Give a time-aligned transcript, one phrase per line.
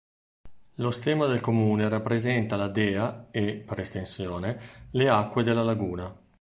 [0.77, 6.11] Lo stemma del comune rappresenta la dea e, per estensione, le acque della laguna.